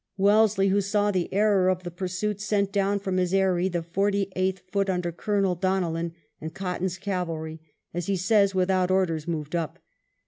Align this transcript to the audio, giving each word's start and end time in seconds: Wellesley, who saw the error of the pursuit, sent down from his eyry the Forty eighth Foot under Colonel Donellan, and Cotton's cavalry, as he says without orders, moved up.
Wellesley, 0.17 0.69
who 0.69 0.81
saw 0.81 1.11
the 1.11 1.31
error 1.31 1.69
of 1.69 1.83
the 1.83 1.91
pursuit, 1.91 2.41
sent 2.41 2.71
down 2.71 2.97
from 2.99 3.17
his 3.17 3.35
eyry 3.35 3.69
the 3.69 3.83
Forty 3.83 4.31
eighth 4.35 4.63
Foot 4.71 4.89
under 4.89 5.11
Colonel 5.11 5.53
Donellan, 5.55 6.13
and 6.41 6.55
Cotton's 6.55 6.97
cavalry, 6.97 7.59
as 7.93 8.07
he 8.07 8.15
says 8.15 8.55
without 8.55 8.89
orders, 8.89 9.27
moved 9.27 9.55
up. 9.55 9.77